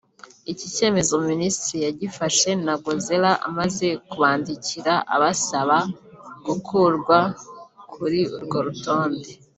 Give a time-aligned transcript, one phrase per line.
[0.51, 5.77] Iki cyemezo Minisiteri yagifashe Ntagozera amaze kubandikira abasaba
[6.45, 7.17] gukurwa
[7.93, 9.29] kuri urwo rutonde